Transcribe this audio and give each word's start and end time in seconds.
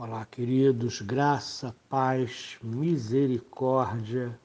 Olá, 0.00 0.24
queridos, 0.24 1.00
graça, 1.00 1.74
paz, 1.88 2.56
misericórdia 2.62 4.38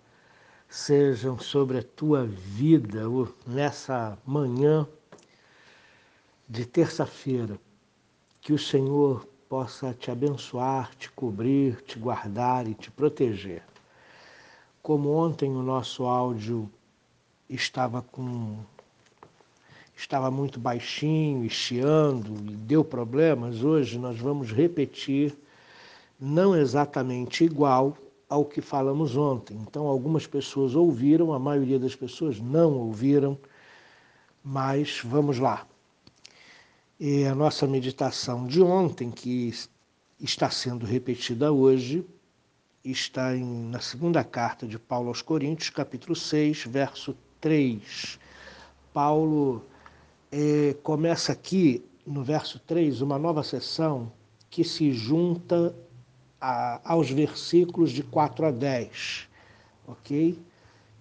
sejam 0.67 1.37
sobre 1.37 1.77
a 1.77 1.83
tua 1.83 2.25
vida 2.25 3.03
nessa 3.45 4.17
manhã 4.25 4.87
de 6.49 6.65
terça-feira. 6.65 7.59
Que 8.41 8.51
o 8.51 8.57
Senhor 8.57 9.27
possa 9.47 9.93
te 9.93 10.09
abençoar, 10.09 10.89
te 10.95 11.11
cobrir, 11.11 11.79
te 11.83 11.99
guardar 11.99 12.67
e 12.67 12.73
te 12.73 12.89
proteger. 12.89 13.61
Como 14.81 15.11
ontem 15.11 15.51
o 15.51 15.61
nosso 15.61 16.05
áudio 16.05 16.67
estava 17.47 18.01
com 18.01 18.57
estava 19.95 20.31
muito 20.31 20.59
baixinho, 20.59 21.47
chiando 21.47 22.33
e 22.51 22.55
deu 22.55 22.83
problemas, 22.83 23.63
hoje 23.63 23.99
nós 23.99 24.17
vamos 24.17 24.51
repetir 24.51 25.42
não 26.19 26.55
exatamente 26.55 27.43
igual 27.43 27.97
ao 28.29 28.45
que 28.45 28.61
falamos 28.61 29.15
ontem. 29.15 29.55
Então, 29.57 29.85
algumas 29.87 30.25
pessoas 30.25 30.75
ouviram, 30.75 31.33
a 31.33 31.39
maioria 31.39 31.77
das 31.77 31.95
pessoas 31.95 32.39
não 32.39 32.73
ouviram, 32.77 33.37
mas 34.43 35.01
vamos 35.03 35.37
lá. 35.39 35.67
E 36.99 37.25
a 37.25 37.35
nossa 37.35 37.67
meditação 37.67 38.47
de 38.47 38.61
ontem, 38.61 39.11
que 39.11 39.53
está 40.19 40.49
sendo 40.49 40.85
repetida 40.85 41.51
hoje, 41.51 42.05
está 42.83 43.35
em, 43.35 43.69
na 43.69 43.79
segunda 43.79 44.23
carta 44.23 44.67
de 44.67 44.79
Paulo 44.79 45.09
aos 45.09 45.21
Coríntios, 45.21 45.69
capítulo 45.69 46.15
6, 46.15 46.65
verso 46.65 47.15
3. 47.39 48.19
Paulo 48.93 49.63
é, 50.31 50.75
começa 50.81 51.31
aqui 51.31 51.83
no 52.05 52.23
verso 52.23 52.59
3 52.59 53.01
uma 53.01 53.17
nova 53.17 53.43
sessão 53.43 54.11
que 54.49 54.63
se 54.63 54.91
junta 54.91 55.75
a, 56.43 56.81
aos 56.83 57.09
versículos 57.09 57.91
de 57.91 58.03
4 58.03 58.47
a 58.47 58.51
10, 58.51 59.29
ok? 59.87 60.37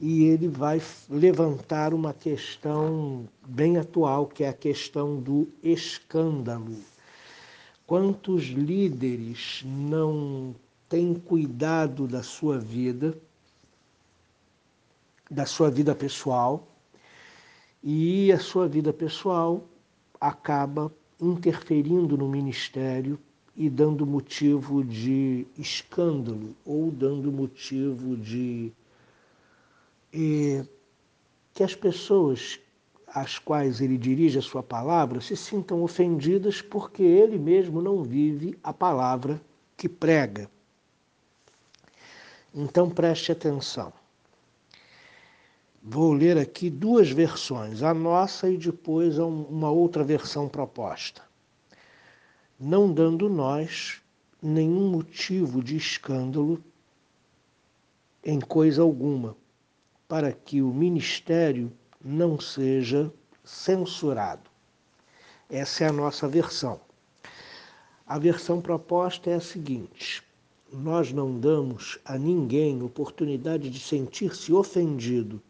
E 0.00 0.24
ele 0.26 0.46
vai 0.46 0.80
levantar 1.10 1.92
uma 1.92 2.14
questão 2.14 3.28
bem 3.44 3.76
atual, 3.76 4.28
que 4.28 4.44
é 4.44 4.48
a 4.48 4.52
questão 4.52 5.18
do 5.18 5.48
escândalo. 5.60 6.76
Quantos 7.84 8.44
líderes 8.44 9.64
não 9.64 10.54
têm 10.88 11.12
cuidado 11.12 12.06
da 12.06 12.22
sua 12.22 12.58
vida, 12.60 13.18
da 15.28 15.44
sua 15.44 15.68
vida 15.72 15.92
pessoal, 15.92 16.68
e 17.82 18.30
a 18.30 18.38
sua 18.38 18.68
vida 18.68 18.92
pessoal 18.92 19.64
acaba 20.20 20.92
interferindo 21.20 22.16
no 22.16 22.28
ministério 22.28 23.18
e 23.56 23.68
dando 23.68 24.06
motivo 24.06 24.82
de 24.82 25.46
escândalo 25.58 26.56
ou 26.64 26.90
dando 26.90 27.30
motivo 27.30 28.16
de 28.16 28.72
que 30.10 31.62
as 31.62 31.74
pessoas 31.74 32.58
às 33.06 33.38
quais 33.38 33.80
ele 33.80 33.98
dirige 33.98 34.38
a 34.38 34.42
sua 34.42 34.62
palavra 34.62 35.20
se 35.20 35.36
sintam 35.36 35.82
ofendidas 35.82 36.62
porque 36.62 37.02
ele 37.02 37.38
mesmo 37.38 37.82
não 37.82 38.02
vive 38.02 38.58
a 38.62 38.72
palavra 38.72 39.40
que 39.76 39.88
prega. 39.88 40.50
Então 42.54 42.88
preste 42.88 43.32
atenção. 43.32 43.92
Vou 45.82 46.12
ler 46.12 46.38
aqui 46.38 46.70
duas 46.70 47.10
versões, 47.10 47.82
a 47.82 47.92
nossa 47.92 48.48
e 48.48 48.56
depois 48.56 49.18
uma 49.18 49.70
outra 49.70 50.04
versão 50.04 50.48
proposta. 50.48 51.22
Não 52.64 52.92
dando 52.92 53.28
nós 53.28 54.00
nenhum 54.40 54.88
motivo 54.88 55.60
de 55.60 55.76
escândalo 55.76 56.62
em 58.24 58.38
coisa 58.38 58.82
alguma, 58.82 59.36
para 60.06 60.30
que 60.30 60.62
o 60.62 60.72
ministério 60.72 61.72
não 62.00 62.38
seja 62.38 63.12
censurado. 63.42 64.48
Essa 65.50 65.82
é 65.82 65.88
a 65.88 65.92
nossa 65.92 66.28
versão. 66.28 66.80
A 68.06 68.16
versão 68.16 68.60
proposta 68.60 69.28
é 69.28 69.34
a 69.34 69.40
seguinte: 69.40 70.22
nós 70.72 71.12
não 71.12 71.36
damos 71.36 71.98
a 72.04 72.16
ninguém 72.16 72.80
oportunidade 72.80 73.68
de 73.68 73.80
sentir-se 73.80 74.52
ofendido 74.52 75.42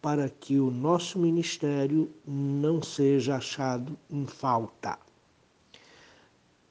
para 0.00 0.30
que 0.30 0.58
o 0.58 0.70
nosso 0.70 1.18
ministério 1.18 2.10
não 2.26 2.82
seja 2.82 3.36
achado 3.36 3.94
em 4.08 4.24
falta. 4.24 4.98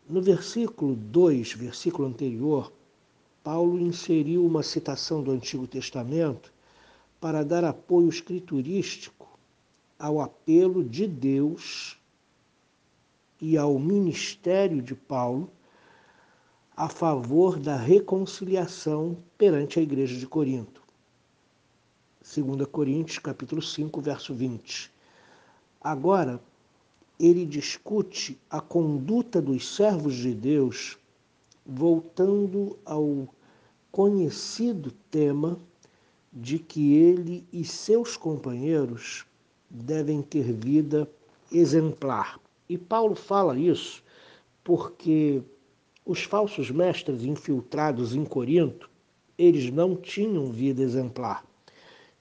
No 0.10 0.24
versículo 0.24 0.96
2, 0.96 1.54
versículo 1.54 2.08
anterior, 2.08 2.74
Paulo 3.44 3.80
inseriu 3.80 4.44
uma 4.44 4.64
citação 4.64 5.22
do 5.22 5.30
Antigo 5.30 5.68
Testamento 5.68 6.52
para 7.22 7.46
dar 7.46 7.64
apoio 7.64 8.10
escriturístico 8.10 9.30
ao 10.00 10.20
apelo 10.20 10.84
de 10.84 11.06
Deus 11.06 11.96
e 13.40 13.56
ao 13.56 13.78
ministério 13.78 14.82
de 14.82 14.96
Paulo 14.96 15.48
a 16.76 16.90
favor 16.90 17.60
da 17.60 17.76
reconciliação 17.76 19.16
perante 19.38 19.78
a 19.78 19.84
igreja 19.84 20.18
de 20.18 20.26
Corinto. 20.26 20.82
2 22.24 22.68
Coríntios 22.68 23.20
capítulo 23.20 23.62
5, 23.62 24.02
verso 24.02 24.34
20. 24.34 24.92
Agora, 25.80 26.42
ele 27.20 27.46
discute 27.46 28.40
a 28.50 28.62
conduta 28.62 29.42
dos 29.42 29.76
servos 29.76 30.16
de 30.16 30.34
Deus 30.34 30.98
voltando 31.66 32.80
ao 32.86 33.28
conhecido 33.92 34.92
tema 35.12 35.60
de 36.32 36.58
que 36.58 36.94
ele 36.94 37.46
e 37.52 37.66
seus 37.66 38.16
companheiros 38.16 39.26
devem 39.70 40.22
ter 40.22 40.54
vida 40.54 41.10
exemplar. 41.52 42.40
E 42.68 42.78
Paulo 42.78 43.16
fala 43.16 43.60
isso 43.60 44.04
porque 44.64 45.42
os 46.06 46.24
falsos 46.24 46.72
mestres 46.72 47.24
infiltrados 47.24 48.16
em 48.16 48.24
Corinto, 48.24 48.90
eles 49.38 49.72
não 49.72 49.96
tinham 49.96 50.52
vida 50.52 50.82
exemplar. 50.82 51.46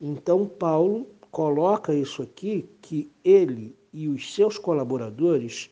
Então, 0.01 0.47
Paulo 0.47 1.07
coloca 1.31 1.95
isso 1.95 2.23
aqui, 2.23 2.69
que 2.81 3.11
ele 3.25 3.75
e 3.93 4.09
os 4.09 4.35
seus 4.35 4.59
colaboradores 4.59 5.71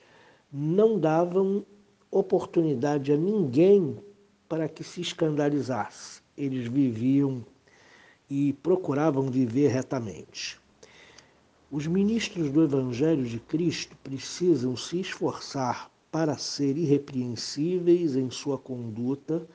não 0.53 0.99
davam 0.99 1.65
oportunidade 2.11 3.13
a 3.13 3.17
ninguém 3.17 3.99
para 4.49 4.69
que 4.69 4.85
se 4.85 5.01
escandalizasse. 5.01 6.23
Eles 6.37 6.67
viviam 6.69 7.45
e 8.29 8.53
procuravam 8.55 9.31
viver 9.31 9.69
retamente. 9.69 10.59
Os 11.71 11.87
ministros 11.87 12.51
do 12.51 12.63
Evangelho 12.63 13.25
de 13.25 13.41
Cristo 13.41 13.97
precisam 14.03 14.77
se 14.77 15.01
esforçar 15.01 15.91
para 16.11 16.39
ser 16.39 16.77
irrepreensíveis 16.77 18.17
em 18.17 18.31
sua 18.31 18.57
conduta, 18.57 19.47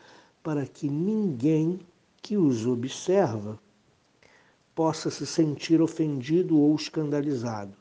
para 0.44 0.66
que 0.66 0.90
ninguém 0.90 1.80
que 2.22 2.38
os 2.38 2.68
observa 2.68 3.58
possa 4.76 5.10
se 5.10 5.26
sentir 5.26 5.82
ofendido 5.82 6.60
ou 6.60 6.76
escandalizado. 6.76 7.81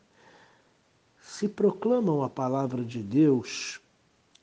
Se 1.22 1.48
proclamam 1.48 2.22
a 2.22 2.28
palavra 2.28 2.84
de 2.84 3.03
Deus, 3.03 3.81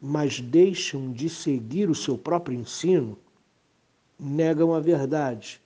mas 0.02 0.40
deixam 0.40 1.12
de 1.12 1.30
seguir 1.30 1.90
o 1.90 1.96
seu 1.96 2.18
próprio 2.18 2.58
ensino, 2.58 3.18
negam 4.20 4.74
a 4.74 4.80
verdade, 4.80 5.62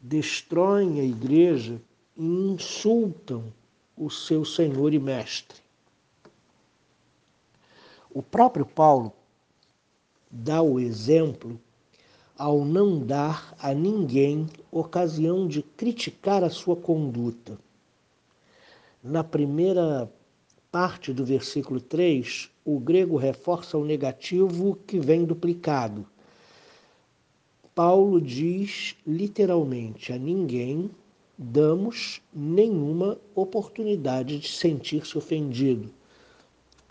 destroem 0.00 1.00
a 1.00 1.04
igreja 1.04 1.80
e 2.16 2.24
insultam 2.24 3.52
o 3.96 4.10
seu 4.10 4.44
Senhor 4.44 4.92
e 4.92 4.98
Mestre. 4.98 5.60
O 8.10 8.22
próprio 8.22 8.64
Paulo 8.64 9.12
dá 10.30 10.62
o 10.62 10.80
exemplo 10.80 11.60
ao 12.38 12.64
não 12.64 12.98
dar 12.98 13.54
a 13.58 13.72
ninguém 13.72 14.46
ocasião 14.70 15.46
de 15.46 15.62
criticar 15.62 16.44
a 16.44 16.50
sua 16.50 16.76
conduta. 16.76 17.58
Na 19.02 19.22
primeira 19.24 20.10
parte 20.70 21.12
do 21.12 21.24
versículo 21.24 21.80
3, 21.80 22.50
o 22.64 22.78
grego 22.78 23.16
reforça 23.16 23.78
o 23.78 23.84
negativo 23.84 24.78
que 24.86 24.98
vem 24.98 25.24
duplicado. 25.24 26.06
Paulo 27.74 28.20
diz 28.20 28.96
literalmente: 29.06 30.12
a 30.12 30.18
ninguém 30.18 30.90
damos 31.36 32.22
nenhuma 32.32 33.18
oportunidade 33.34 34.38
de 34.38 34.48
sentir-se 34.48 35.16
ofendido, 35.18 35.90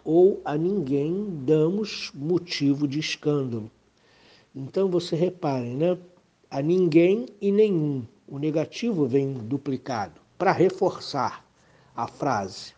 ou 0.04 0.39
a 0.45 0.56
ninguém 0.56 1.42
damos 1.44 2.12
motivo 2.13 2.88
de 2.88 3.00
escândalo. 3.00 3.71
Então 4.56 4.88
você 4.89 5.16
repare, 5.16 5.74
né? 5.74 5.98
A 6.50 6.62
ninguém 6.62 7.25
e 7.42 7.51
nenhum. 7.51 8.06
O 8.28 8.39
negativo 8.39 9.06
vem 9.06 9.33
duplicado 9.33 10.21
para 10.38 10.51
reforçar 10.51 11.45
a 11.95 12.07
frase. 12.07 12.74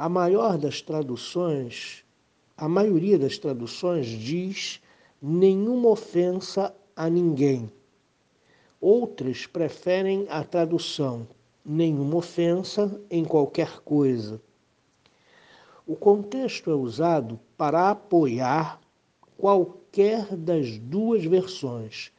A 0.00 0.08
maior 0.08 0.56
das 0.56 0.80
traduções 0.80 2.06
a 2.56 2.66
maioria 2.66 3.18
das 3.18 3.36
traduções 3.36 4.06
diz 4.06 4.80
nenhuma 5.20 5.90
ofensa 5.90 6.74
a 6.96 7.10
ninguém. 7.10 7.70
Outras 8.80 9.46
preferem 9.46 10.26
a 10.30 10.42
tradução 10.42 11.28
nenhuma 11.62 12.16
ofensa 12.16 12.98
em 13.10 13.26
qualquer 13.26 13.80
coisa. 13.80 14.40
O 15.86 15.94
contexto 15.94 16.70
é 16.70 16.74
usado 16.74 17.38
para 17.58 17.90
apoiar 17.90 18.80
qualquer 19.36 20.34
das 20.34 20.78
duas 20.78 21.22
versões, 21.26 22.10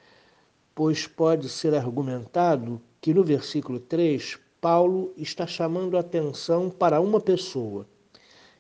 pois 0.76 1.08
pode 1.08 1.50
ser 1.50 1.74
argumentado 1.74 2.80
que 3.02 3.12
no 3.12 3.24
versículo 3.24 3.80
3, 3.80 4.40
Paulo 4.62 5.12
está 5.18 5.48
chamando 5.48 5.98
atenção 5.98 6.70
para 6.70 7.02
uma 7.02 7.20
pessoa. 7.20 7.88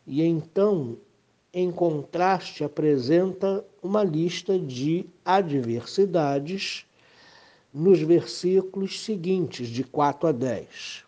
E 0.07 0.23
então, 0.23 0.97
em 1.53 1.71
contraste, 1.71 2.63
apresenta 2.63 3.63
uma 3.83 4.03
lista 4.03 4.57
de 4.57 5.05
adversidades 5.23 6.87
nos 7.71 8.01
versículos 8.01 9.01
seguintes, 9.01 9.67
de 9.69 9.83
4 9.83 10.29
a 10.29 10.31
10, 10.31 11.05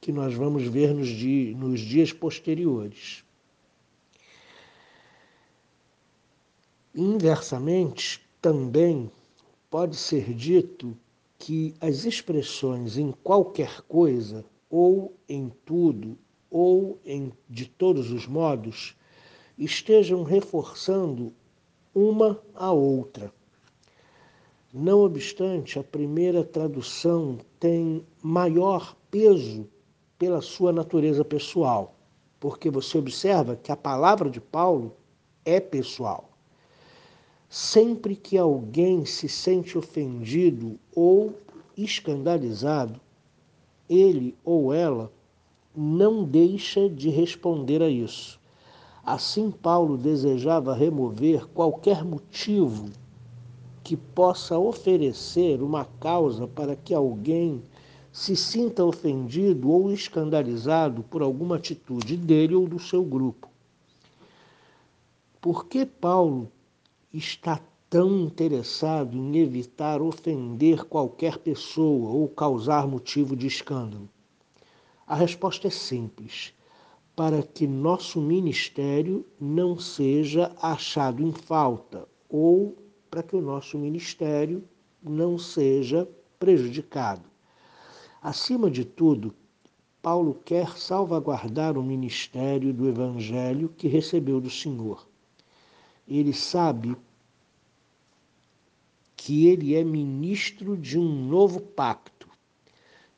que 0.00 0.10
nós 0.10 0.34
vamos 0.34 0.64
ver 0.64 0.92
nos 0.92 1.08
dias, 1.08 1.56
nos 1.56 1.80
dias 1.80 2.12
posteriores. 2.12 3.24
Inversamente, 6.92 8.20
também 8.42 9.10
pode 9.70 9.96
ser 9.96 10.34
dito 10.34 10.96
que 11.38 11.74
as 11.80 12.04
expressões 12.04 12.96
em 12.96 13.12
qualquer 13.12 13.82
coisa, 13.82 14.44
ou 14.70 15.14
em 15.28 15.50
tudo, 15.64 16.16
ou 16.50 16.98
em 17.04 17.32
de 17.48 17.66
todos 17.66 18.10
os 18.10 18.26
modos, 18.26 18.96
estejam 19.58 20.22
reforçando 20.22 21.32
uma 21.94 22.40
a 22.54 22.72
outra. 22.72 23.32
Não 24.72 25.00
obstante, 25.00 25.78
a 25.78 25.84
primeira 25.84 26.42
tradução 26.42 27.38
tem 27.60 28.04
maior 28.20 28.96
peso 29.10 29.68
pela 30.18 30.40
sua 30.40 30.72
natureza 30.72 31.24
pessoal, 31.24 31.94
porque 32.40 32.70
você 32.70 32.98
observa 32.98 33.54
que 33.54 33.70
a 33.70 33.76
palavra 33.76 34.28
de 34.28 34.40
Paulo 34.40 34.96
é 35.44 35.60
pessoal. 35.60 36.33
Sempre 37.56 38.16
que 38.16 38.36
alguém 38.36 39.04
se 39.04 39.28
sente 39.28 39.78
ofendido 39.78 40.76
ou 40.92 41.32
escandalizado, 41.76 43.00
ele 43.88 44.36
ou 44.44 44.74
ela 44.74 45.08
não 45.72 46.24
deixa 46.24 46.88
de 46.88 47.10
responder 47.10 47.80
a 47.80 47.88
isso. 47.88 48.40
Assim, 49.06 49.52
Paulo 49.52 49.96
desejava 49.96 50.74
remover 50.74 51.46
qualquer 51.46 52.04
motivo 52.04 52.90
que 53.84 53.96
possa 53.96 54.58
oferecer 54.58 55.62
uma 55.62 55.84
causa 55.84 56.48
para 56.48 56.74
que 56.74 56.92
alguém 56.92 57.62
se 58.10 58.34
sinta 58.34 58.84
ofendido 58.84 59.70
ou 59.70 59.92
escandalizado 59.92 61.04
por 61.04 61.22
alguma 61.22 61.54
atitude 61.54 62.16
dele 62.16 62.56
ou 62.56 62.66
do 62.66 62.80
seu 62.80 63.04
grupo. 63.04 63.48
Por 65.40 65.66
que 65.66 65.86
Paulo 65.86 66.50
está 67.16 67.60
tão 67.88 68.22
interessado 68.22 69.16
em 69.16 69.36
evitar 69.36 70.02
ofender 70.02 70.84
qualquer 70.84 71.38
pessoa 71.38 72.10
ou 72.10 72.28
causar 72.28 72.88
motivo 72.88 73.36
de 73.36 73.46
escândalo? 73.46 74.08
A 75.06 75.14
resposta 75.14 75.68
é 75.68 75.70
simples: 75.70 76.52
para 77.14 77.40
que 77.40 77.68
nosso 77.68 78.20
ministério 78.20 79.24
não 79.40 79.78
seja 79.78 80.50
achado 80.60 81.22
em 81.22 81.30
falta 81.30 82.08
ou 82.28 82.76
para 83.08 83.22
que 83.22 83.36
o 83.36 83.40
nosso 83.40 83.78
ministério 83.78 84.64
não 85.00 85.38
seja 85.38 86.08
prejudicado. 86.36 87.22
Acima 88.20 88.68
de 88.68 88.84
tudo, 88.84 89.32
Paulo 90.02 90.40
quer 90.44 90.76
salvaguardar 90.76 91.78
o 91.78 91.82
ministério 91.82 92.72
do 92.72 92.88
Evangelho 92.88 93.68
que 93.68 93.86
recebeu 93.86 94.40
do 94.40 94.50
Senhor. 94.50 95.06
Ele 96.06 96.32
sabe 96.32 96.96
que 99.16 99.46
ele 99.46 99.74
é 99.74 99.82
ministro 99.82 100.76
de 100.76 100.98
um 100.98 101.26
novo 101.26 101.60
pacto, 101.60 102.28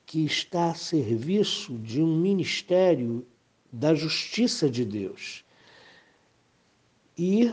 que 0.05 0.25
está 0.25 0.71
a 0.71 0.75
serviço 0.75 1.77
de 1.79 2.01
um 2.01 2.17
ministério 2.17 3.27
da 3.73 3.95
justiça 3.95 4.71
de 4.71 4.85
Deus 4.85 5.45
e 7.19 7.53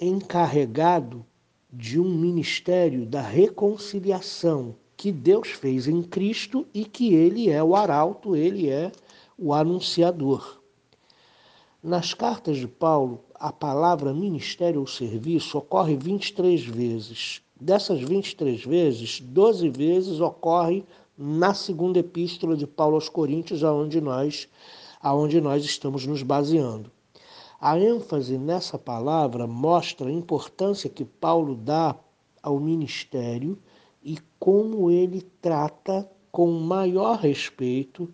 encarregado 0.00 1.24
de 1.72 2.00
um 2.00 2.18
ministério 2.18 3.06
da 3.06 3.22
reconciliação 3.22 4.74
que 4.96 5.12
Deus 5.12 5.50
fez 5.50 5.86
em 5.86 6.02
Cristo 6.02 6.66
e 6.74 6.84
que 6.84 7.14
ele 7.14 7.48
é 7.48 7.62
o 7.62 7.76
arauto, 7.76 8.34
ele 8.34 8.68
é 8.68 8.90
o 9.38 9.54
anunciador. 9.54 10.59
Nas 11.82 12.12
cartas 12.12 12.58
de 12.58 12.68
Paulo, 12.68 13.24
a 13.34 13.50
palavra 13.50 14.12
ministério 14.12 14.80
ou 14.80 14.86
serviço 14.86 15.56
ocorre 15.56 15.96
23 15.96 16.62
vezes. 16.66 17.40
Dessas 17.58 18.02
23 18.02 18.62
vezes, 18.66 19.18
12 19.18 19.70
vezes 19.70 20.20
ocorre 20.20 20.84
na 21.16 21.54
segunda 21.54 21.98
epístola 21.98 22.54
de 22.54 22.66
Paulo 22.66 22.96
aos 22.96 23.08
Coríntios, 23.08 23.64
aonde 23.64 23.98
nós, 23.98 24.46
aonde 25.00 25.40
nós 25.40 25.64
estamos 25.64 26.04
nos 26.04 26.22
baseando. 26.22 26.90
A 27.58 27.78
ênfase 27.78 28.36
nessa 28.36 28.78
palavra 28.78 29.46
mostra 29.46 30.10
a 30.10 30.12
importância 30.12 30.90
que 30.90 31.06
Paulo 31.06 31.54
dá 31.54 31.96
ao 32.42 32.60
ministério 32.60 33.58
e 34.04 34.18
como 34.38 34.90
ele 34.90 35.22
trata 35.40 36.06
com 36.30 36.50
maior 36.52 37.16
respeito, 37.18 38.06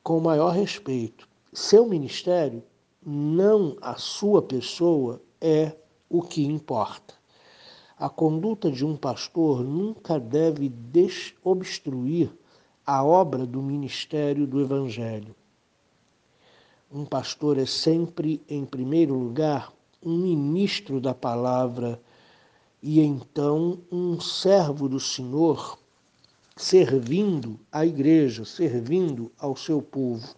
com 0.00 0.20
maior 0.20 0.50
respeito. 0.50 1.28
Seu 1.58 1.86
ministério, 1.86 2.62
não 3.02 3.78
a 3.80 3.96
sua 3.96 4.42
pessoa, 4.42 5.22
é 5.40 5.74
o 6.06 6.20
que 6.20 6.44
importa. 6.44 7.14
A 7.98 8.10
conduta 8.10 8.70
de 8.70 8.84
um 8.84 8.94
pastor 8.94 9.64
nunca 9.64 10.20
deve 10.20 10.68
desobstruir 10.68 12.30
a 12.84 13.02
obra 13.02 13.46
do 13.46 13.62
ministério 13.62 14.46
do 14.46 14.60
Evangelho. 14.60 15.34
Um 16.92 17.06
pastor 17.06 17.56
é 17.56 17.64
sempre, 17.64 18.42
em 18.46 18.66
primeiro 18.66 19.14
lugar, 19.14 19.72
um 20.02 20.14
ministro 20.14 21.00
da 21.00 21.14
palavra 21.14 21.98
e 22.82 23.00
então 23.00 23.78
um 23.90 24.20
servo 24.20 24.90
do 24.90 25.00
Senhor 25.00 25.78
servindo 26.54 27.58
a 27.72 27.86
igreja, 27.86 28.44
servindo 28.44 29.32
ao 29.38 29.56
seu 29.56 29.80
povo. 29.80 30.36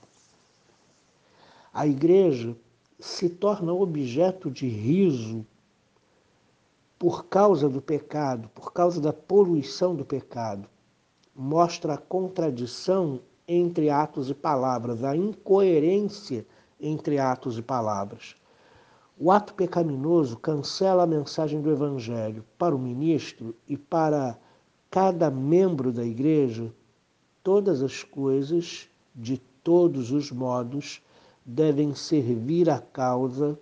A 1.79 1.87
igreja 1.87 2.57
se 2.99 3.29
torna 3.29 3.73
objeto 3.73 4.51
de 4.51 4.67
riso 4.67 5.47
por 6.99 7.27
causa 7.27 7.69
do 7.69 7.81
pecado, 7.81 8.49
por 8.49 8.73
causa 8.73 9.01
da 9.01 9.13
poluição 9.13 9.95
do 9.95 10.05
pecado. 10.05 10.69
Mostra 11.33 11.95
a 11.95 11.97
contradição 11.97 13.21
entre 13.47 13.91
atos 13.91 14.29
e 14.29 14.35
palavras, 14.35 15.05
a 15.05 15.17
incoerência 15.17 16.45
entre 16.81 17.17
atos 17.21 17.57
e 17.57 17.63
palavras. 17.63 18.35
O 19.17 19.31
ato 19.31 19.55
pecaminoso 19.55 20.37
cancela 20.37 21.05
a 21.05 21.07
mensagem 21.07 21.63
do 21.63 21.71
Evangelho 21.71 22.45
para 22.59 22.75
o 22.75 22.79
ministro 22.81 23.55
e 23.69 23.77
para 23.77 24.37
cada 24.91 25.31
membro 25.31 25.93
da 25.93 26.05
igreja. 26.05 26.75
Todas 27.41 27.85
as 27.85 28.03
coisas, 28.03 28.89
de 29.15 29.39
todos 29.63 30.11
os 30.11 30.33
modos, 30.33 31.01
devem 31.51 31.95
servir 31.95 32.69
à 32.69 32.79
causa 32.79 33.59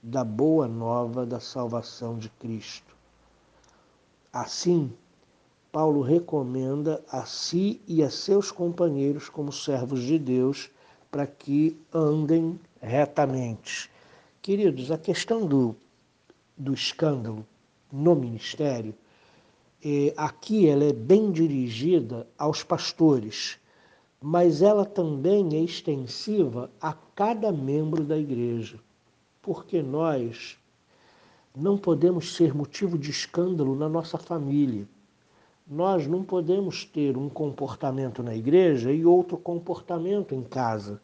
da 0.00 0.22
boa 0.22 0.68
nova 0.68 1.26
da 1.26 1.40
salvação 1.40 2.16
de 2.16 2.28
Cristo. 2.28 2.94
Assim, 4.32 4.92
Paulo 5.72 6.00
recomenda 6.00 7.02
a 7.10 7.24
si 7.24 7.80
e 7.88 8.04
a 8.04 8.08
seus 8.08 8.52
companheiros 8.52 9.28
como 9.28 9.50
servos 9.50 10.00
de 10.00 10.16
Deus 10.16 10.70
para 11.10 11.26
que 11.26 11.76
andem 11.92 12.58
retamente. 12.80 13.90
Queridos, 14.40 14.92
a 14.92 14.96
questão 14.96 15.44
do, 15.44 15.74
do 16.56 16.72
escândalo 16.72 17.44
no 17.90 18.14
ministério, 18.14 18.94
é, 19.84 20.14
aqui 20.16 20.68
ela 20.68 20.84
é 20.84 20.92
bem 20.92 21.32
dirigida 21.32 22.28
aos 22.38 22.62
pastores, 22.62 23.58
mas 24.22 24.62
ela 24.62 24.84
também 24.84 25.48
é 25.54 25.60
extensiva 25.60 26.70
a 26.80 26.92
cada 27.14 27.50
membro 27.50 28.04
da 28.04 28.16
igreja, 28.16 28.78
porque 29.40 29.82
nós 29.82 30.56
não 31.54 31.76
podemos 31.76 32.34
ser 32.36 32.54
motivo 32.54 32.96
de 32.96 33.10
escândalo 33.10 33.74
na 33.74 33.88
nossa 33.88 34.16
família 34.16 34.86
nós 35.72 36.06
não 36.06 36.22
podemos 36.22 36.84
ter 36.84 37.16
um 37.16 37.28
comportamento 37.28 38.22
na 38.22 38.34
igreja 38.34 38.92
e 38.92 39.06
outro 39.06 39.36
comportamento 39.38 40.34
em 40.34 40.42
casa. 40.42 41.00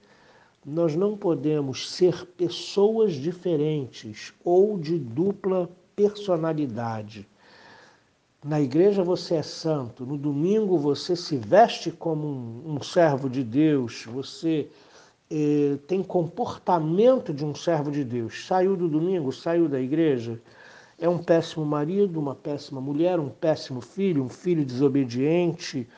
nós 0.67 0.95
não 0.95 1.17
podemos 1.17 1.89
ser 1.91 2.27
pessoas 2.27 3.15
diferentes 3.15 4.35
ou 4.45 4.77
de 4.77 4.99
dupla 4.99 5.71
personalidade. 5.97 7.27
Na 8.45 8.61
igreja 8.61 9.03
você 9.03 9.35
é 9.35 9.43
santo, 9.43 10.07
no 10.07 10.17
domingo 10.17 10.79
você 10.79 11.17
se 11.17 11.37
veste 11.37 11.91
como 11.91 12.25
um, 12.25 12.77
um 12.77 12.81
servo 12.81 13.29
de 13.29 13.43
Deus, 13.43 14.05
você 14.05 14.69
eh, 15.29 15.77
tem 15.89 16.05
comportamento 16.05 17.35
de 17.35 17.45
um 17.45 17.53
servo 17.53 17.91
de 17.91 18.05
Deus. 18.05 18.47
Saiu 18.47 18.77
do 18.77 18.89
domingo, 18.89 19.33
saiu 19.33 19.69
da 19.69 19.81
igreja, 19.81 20.41
é 21.01 21.09
um 21.09 21.19
péssimo 21.19 21.67
marido, 21.67 22.21
uma 22.21 22.35
péssima 22.37 22.81
mulher, 22.81 23.19
um 23.19 23.29
péssimo 23.29 23.81
filho, 23.81 24.23
um 24.23 24.29
filho 24.29 24.65
desobediente, 24.65 25.89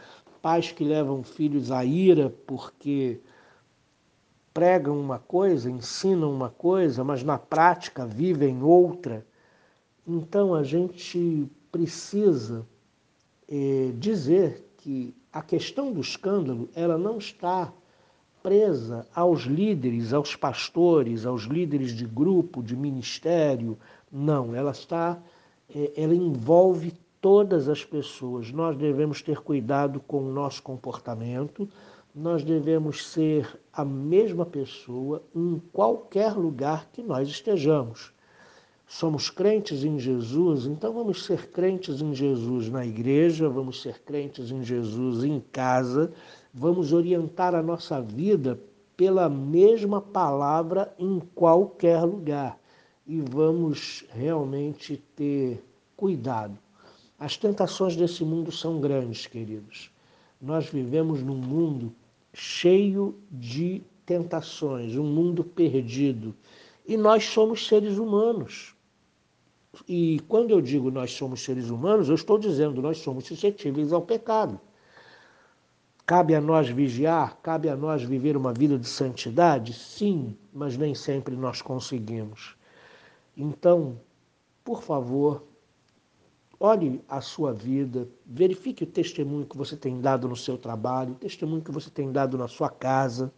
pais 0.40 0.72
que 0.72 0.82
levam 0.82 1.22
filhos 1.22 1.70
à 1.70 1.84
ira 1.84 2.32
porque 2.46 3.20
pregam 4.54 4.98
uma 4.98 5.18
coisa, 5.18 5.70
ensinam 5.70 6.32
uma 6.32 6.48
coisa, 6.48 7.04
mas 7.04 7.22
na 7.22 7.36
prática 7.36 8.06
vivem 8.06 8.62
outra. 8.62 9.26
Então 10.06 10.54
a 10.54 10.62
gente 10.62 11.46
precisa 11.70 12.66
é, 13.48 13.92
dizer 13.98 14.64
que 14.76 15.14
a 15.32 15.42
questão 15.42 15.92
do 15.92 16.00
escândalo 16.00 16.68
ela 16.74 16.98
não 16.98 17.18
está 17.18 17.72
presa 18.42 19.06
aos 19.14 19.42
líderes, 19.42 20.12
aos 20.12 20.34
pastores, 20.34 21.26
aos 21.26 21.42
líderes 21.42 21.94
de 21.94 22.06
grupo, 22.06 22.62
de 22.62 22.74
ministério. 22.74 23.78
Não, 24.10 24.54
ela 24.54 24.70
está, 24.70 25.22
é, 25.74 25.92
ela 25.96 26.14
envolve 26.14 26.94
todas 27.20 27.68
as 27.68 27.84
pessoas. 27.84 28.50
Nós 28.50 28.76
devemos 28.76 29.20
ter 29.22 29.40
cuidado 29.40 30.00
com 30.00 30.22
o 30.22 30.32
nosso 30.32 30.62
comportamento, 30.62 31.68
nós 32.14 32.42
devemos 32.42 33.06
ser 33.06 33.60
a 33.72 33.84
mesma 33.84 34.44
pessoa 34.44 35.22
em 35.34 35.60
qualquer 35.72 36.32
lugar 36.32 36.88
que 36.92 37.02
nós 37.02 37.28
estejamos. 37.28 38.12
Somos 38.92 39.30
crentes 39.30 39.84
em 39.84 40.00
Jesus, 40.00 40.66
então 40.66 40.92
vamos 40.92 41.24
ser 41.24 41.48
crentes 41.52 42.02
em 42.02 42.12
Jesus 42.12 42.68
na 42.68 42.84
igreja, 42.84 43.48
vamos 43.48 43.80
ser 43.80 44.00
crentes 44.00 44.50
em 44.50 44.64
Jesus 44.64 45.22
em 45.22 45.40
casa, 45.52 46.12
vamos 46.52 46.92
orientar 46.92 47.54
a 47.54 47.62
nossa 47.62 48.02
vida 48.02 48.60
pela 48.96 49.28
mesma 49.28 50.00
palavra 50.00 50.92
em 50.98 51.20
qualquer 51.36 52.02
lugar 52.02 52.58
e 53.06 53.20
vamos 53.20 54.04
realmente 54.10 54.96
ter 55.14 55.64
cuidado. 55.96 56.58
As 57.16 57.36
tentações 57.36 57.94
desse 57.94 58.24
mundo 58.24 58.50
são 58.50 58.80
grandes, 58.80 59.24
queridos. 59.24 59.88
Nós 60.42 60.68
vivemos 60.68 61.22
num 61.22 61.36
mundo 61.36 61.94
cheio 62.34 63.14
de 63.30 63.84
tentações, 64.04 64.96
um 64.96 65.04
mundo 65.04 65.44
perdido. 65.44 66.34
E 66.84 66.96
nós 66.96 67.24
somos 67.24 67.68
seres 67.68 67.96
humanos. 67.96 68.74
E 69.88 70.20
quando 70.28 70.50
eu 70.50 70.60
digo 70.60 70.90
nós 70.90 71.12
somos 71.12 71.42
seres 71.42 71.70
humanos, 71.70 72.08
eu 72.08 72.14
estou 72.14 72.38
dizendo 72.38 72.82
nós 72.82 72.98
somos 72.98 73.26
suscetíveis 73.26 73.92
ao 73.92 74.02
pecado. 74.02 74.60
Cabe 76.06 76.34
a 76.34 76.40
nós 76.40 76.68
vigiar, 76.68 77.36
cabe 77.40 77.68
a 77.68 77.76
nós 77.76 78.02
viver 78.02 78.36
uma 78.36 78.52
vida 78.52 78.78
de 78.78 78.88
santidade? 78.88 79.72
Sim, 79.72 80.36
mas 80.52 80.76
nem 80.76 80.94
sempre 80.94 81.36
nós 81.36 81.62
conseguimos. 81.62 82.56
Então, 83.36 84.00
por 84.64 84.82
favor, 84.82 85.44
Olhe 86.62 87.02
a 87.08 87.22
sua 87.22 87.54
vida, 87.54 88.06
verifique 88.26 88.84
o 88.84 88.86
testemunho 88.86 89.46
que 89.46 89.56
você 89.56 89.74
tem 89.74 89.98
dado 89.98 90.28
no 90.28 90.36
seu 90.36 90.58
trabalho, 90.58 91.12
o 91.12 91.16
testemunho 91.16 91.62
que 91.62 91.70
você 91.70 91.88
tem 91.88 92.12
dado 92.12 92.36
na 92.36 92.46
sua 92.48 92.68
casa. 92.68 93.32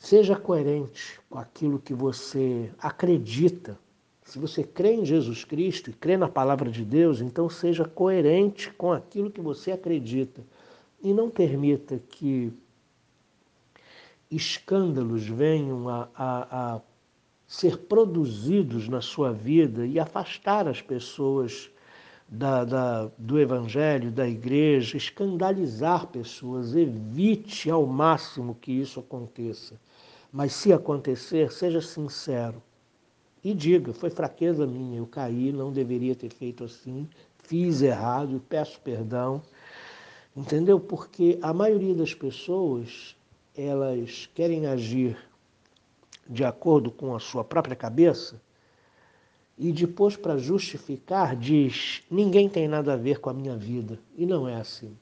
Seja 0.00 0.34
coerente 0.34 1.20
com 1.28 1.38
aquilo 1.38 1.78
que 1.78 1.92
você 1.92 2.72
acredita. 2.78 3.78
Se 4.24 4.38
você 4.38 4.64
crê 4.64 4.94
em 4.94 5.04
Jesus 5.04 5.44
Cristo 5.44 5.90
e 5.90 5.92
crê 5.92 6.16
na 6.16 6.26
palavra 6.26 6.70
de 6.70 6.86
Deus, 6.86 7.20
então 7.20 7.50
seja 7.50 7.84
coerente 7.84 8.72
com 8.72 8.92
aquilo 8.92 9.30
que 9.30 9.42
você 9.42 9.72
acredita. 9.72 10.42
E 11.02 11.12
não 11.12 11.28
permita 11.28 12.00
que 12.08 12.50
escândalos 14.30 15.26
venham 15.26 15.86
a, 15.86 16.08
a, 16.14 16.76
a 16.76 16.80
ser 17.46 17.76
produzidos 17.76 18.88
na 18.88 19.02
sua 19.02 19.32
vida 19.32 19.86
e 19.86 20.00
afastar 20.00 20.66
as 20.66 20.80
pessoas 20.80 21.70
da, 22.26 22.64
da, 22.64 23.10
do 23.18 23.38
Evangelho, 23.38 24.10
da 24.10 24.26
igreja, 24.26 24.96
escandalizar 24.96 26.06
pessoas. 26.06 26.74
Evite 26.74 27.68
ao 27.70 27.84
máximo 27.84 28.54
que 28.54 28.72
isso 28.72 28.98
aconteça. 28.98 29.78
Mas 30.32 30.52
se 30.52 30.72
acontecer, 30.72 31.52
seja 31.52 31.80
sincero 31.80 32.62
e 33.42 33.54
diga: 33.54 33.92
foi 33.92 34.10
fraqueza 34.10 34.66
minha, 34.66 34.98
eu 34.98 35.06
caí, 35.06 35.52
não 35.52 35.72
deveria 35.72 36.14
ter 36.14 36.32
feito 36.32 36.64
assim, 36.64 37.08
fiz 37.38 37.82
errado, 37.82 38.42
peço 38.48 38.80
perdão. 38.80 39.42
Entendeu? 40.36 40.78
Porque 40.78 41.38
a 41.42 41.52
maioria 41.52 41.94
das 41.94 42.14
pessoas 42.14 43.16
elas 43.56 44.30
querem 44.34 44.66
agir 44.66 45.18
de 46.28 46.44
acordo 46.44 46.90
com 46.90 47.14
a 47.14 47.18
sua 47.18 47.42
própria 47.42 47.74
cabeça, 47.74 48.40
e 49.62 49.72
depois, 49.72 50.16
para 50.16 50.38
justificar, 50.38 51.36
diz: 51.36 52.02
ninguém 52.10 52.48
tem 52.48 52.66
nada 52.66 52.94
a 52.94 52.96
ver 52.96 53.20
com 53.20 53.28
a 53.28 53.34
minha 53.34 53.54
vida. 53.54 53.98
E 54.16 54.24
não 54.24 54.48
é 54.48 54.54
assim. 54.54 54.96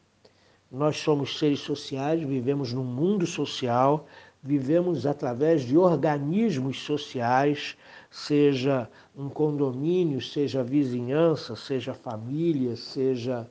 Nós 0.69 0.97
somos 0.97 1.39
seres 1.39 1.61
sociais, 1.61 2.21
vivemos 2.21 2.73
num 2.73 2.83
mundo 2.83 3.25
social, 3.25 4.07
vivemos 4.49 5.05
através 5.05 5.61
de 5.61 5.77
organismos 5.77 6.81
sociais, 6.81 7.77
seja 8.11 8.89
um 9.15 9.29
condomínio, 9.29 10.23
seja 10.23 10.65
vizinhança, 10.65 11.55
seja 11.55 11.93
família, 11.93 12.75
seja 12.75 13.47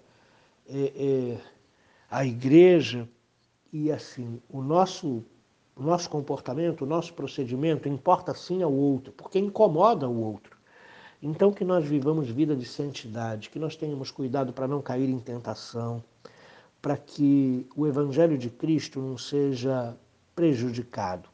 é, 0.68 0.92
é, 0.96 1.38
a 2.10 2.26
igreja. 2.26 3.08
E 3.72 3.92
assim, 3.92 4.42
o 4.50 4.60
nosso 4.60 5.24
o 5.76 5.84
nosso 5.84 6.10
comportamento, 6.10 6.82
o 6.82 6.88
nosso 6.88 7.14
procedimento 7.14 7.88
importa 7.88 8.34
sim 8.34 8.64
ao 8.64 8.74
outro, 8.74 9.14
porque 9.14 9.38
incomoda 9.38 10.10
o 10.10 10.24
outro. 10.24 10.58
Então, 11.22 11.52
que 11.52 11.64
nós 11.64 11.86
vivamos 11.86 12.28
vida 12.30 12.56
de 12.56 12.66
santidade, 12.66 13.52
que 13.52 13.60
nós 13.60 13.76
tenhamos 13.76 14.10
cuidado 14.10 14.52
para 14.52 14.68
não 14.68 14.82
cair 14.82 15.08
em 15.08 15.20
tentação, 15.20 16.04
para 16.82 16.98
que 16.98 17.68
o 17.76 17.86
Evangelho 17.86 18.40
de 18.40 18.50
Cristo 18.50 19.00
não 19.00 19.20
seja 19.20 19.96
prejudicado. 20.38 21.28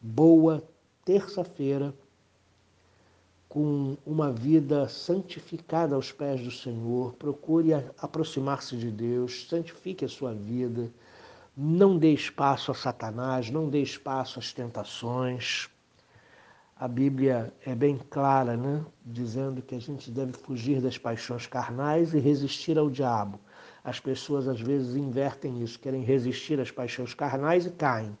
Boa 0.00 0.62
terça-feira, 1.04 1.92
com 3.48 3.96
uma 4.06 4.30
vida 4.30 4.88
santificada 4.88 5.96
aos 5.96 6.12
pés 6.12 6.40
do 6.42 6.50
Senhor, 6.50 7.14
procure 7.14 7.72
aproximar-se 7.98 8.76
de 8.76 8.92
Deus, 8.92 9.48
santifique 9.48 10.04
a 10.04 10.08
sua 10.08 10.34
vida 10.34 10.92
não 11.56 11.98
dê 11.98 12.12
espaço 12.12 12.70
a 12.70 12.74
Satanás, 12.74 13.50
não 13.50 13.68
dê 13.68 13.82
espaço 13.82 14.38
às 14.38 14.52
tentações. 14.52 15.68
A 16.74 16.88
Bíblia 16.88 17.52
é 17.66 17.74
bem 17.74 17.98
clara, 18.08 18.56
né? 18.56 18.82
dizendo 19.04 19.60
que 19.60 19.74
a 19.74 19.78
gente 19.78 20.10
deve 20.10 20.32
fugir 20.32 20.80
das 20.80 20.96
paixões 20.96 21.46
carnais 21.46 22.14
e 22.14 22.18
resistir 22.18 22.78
ao 22.78 22.88
diabo. 22.88 23.38
As 23.82 23.98
pessoas 23.98 24.46
às 24.46 24.60
vezes 24.60 24.96
invertem 24.96 25.62
isso, 25.62 25.78
querem 25.78 26.02
resistir 26.02 26.60
às 26.60 26.70
paixões 26.70 27.14
carnais 27.14 27.66
e 27.66 27.70
caem. 27.70 28.16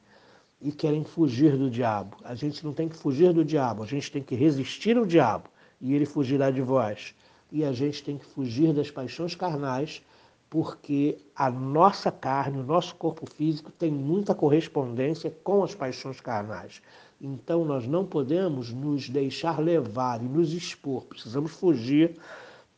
E 0.60 0.70
querem 0.70 1.04
fugir 1.04 1.56
do 1.56 1.70
diabo. 1.70 2.16
A 2.22 2.34
gente 2.34 2.64
não 2.64 2.72
tem 2.72 2.88
que 2.88 2.96
fugir 2.96 3.32
do 3.32 3.44
diabo, 3.44 3.82
a 3.82 3.86
gente 3.86 4.10
tem 4.10 4.22
que 4.22 4.34
resistir 4.34 4.96
ao 4.96 5.06
diabo 5.06 5.48
e 5.80 5.94
ele 5.94 6.04
fugirá 6.04 6.50
de 6.50 6.60
vós. 6.60 7.14
E 7.50 7.64
a 7.64 7.72
gente 7.72 8.04
tem 8.04 8.18
que 8.18 8.26
fugir 8.26 8.72
das 8.72 8.90
paixões 8.90 9.34
carnais 9.34 10.02
porque 10.50 11.16
a 11.34 11.48
nossa 11.48 12.10
carne, 12.10 12.58
o 12.58 12.64
nosso 12.64 12.96
corpo 12.96 13.24
físico 13.30 13.70
tem 13.70 13.90
muita 13.90 14.34
correspondência 14.34 15.32
com 15.44 15.62
as 15.62 15.76
paixões 15.76 16.20
carnais. 16.20 16.82
Então 17.20 17.64
nós 17.64 17.86
não 17.86 18.04
podemos 18.04 18.72
nos 18.72 19.08
deixar 19.08 19.60
levar 19.60 20.20
e 20.20 20.28
nos 20.28 20.52
expor, 20.52 21.04
precisamos 21.04 21.52
fugir 21.52 22.16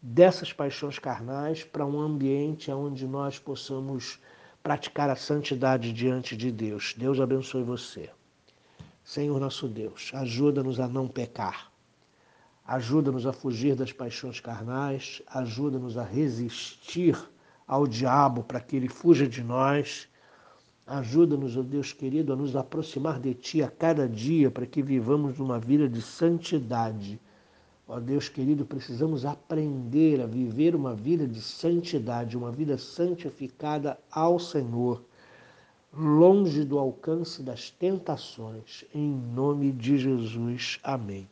dessas 0.03 0.53
paixões 0.53 0.99
carnais 0.99 1.63
para 1.63 1.87
um 1.87 2.01
ambiente 2.01 2.73
onde 2.73 3.07
nós 3.07 3.39
possamos 3.39 4.19
praticar 4.61 5.09
a 5.09 5.15
santidade 5.15 5.93
diante 5.93 6.37
de 6.37 6.51
Deus. 6.51 6.95
Deus 6.99 7.21
abençoe 7.21 7.63
você. 7.63 8.11
Senhor 9.05 9.39
nosso 9.39 9.69
Deus, 9.69 10.11
ajuda-nos 10.15 10.81
a 10.81 10.89
não 10.89 11.07
pecar. 11.07 11.71
Ajuda-nos 12.67 13.27
a 13.27 13.33
fugir 13.33 13.75
das 13.75 13.93
paixões 13.93 14.41
carnais, 14.41 15.23
ajuda-nos 15.27 15.97
a 15.97 16.05
resistir 16.05 17.17
ao 17.67 17.87
diabo 17.87 18.43
para 18.43 18.61
que 18.61 18.77
ele 18.77 18.89
fuja 18.89 19.27
de 19.27 19.43
nós. 19.43 20.09
Ajuda-nos, 20.87 21.57
ó 21.57 21.63
Deus 21.63 21.93
querido, 21.93 22.33
a 22.33 22.37
nos 22.37 22.57
aproximar 22.57 23.21
de 23.21 23.35
Ti 23.35 23.63
a 23.63 23.69
cada 23.69 24.09
dia 24.09 24.51
para 24.51 24.67
que 24.67 24.83
vivamos 24.83 25.39
uma 25.39 25.59
vida 25.59 25.89
de 25.89 26.03
santidade. 26.03 27.21
Ó 27.95 28.01
Deus 28.01 28.27
querido, 28.27 28.65
precisamos 28.65 29.27
aprender 29.27 30.23
a 30.23 30.27
viver 30.27 30.75
uma 30.75 30.95
vida 30.95 31.29
de 31.29 31.43
santidade, 31.43 32.39
uma 32.39 32.51
vida 32.51 32.79
santificada 32.79 33.99
ao 34.11 34.39
Senhor. 34.39 35.05
longe 35.93 36.65
do 36.65 36.79
alcance 36.79 37.43
das 37.43 37.69
tentações. 37.69 38.83
Em 38.95 39.11
nome 39.11 39.71
de 39.73 39.99
Jesus. 39.99 40.81
Amém. 40.83 41.29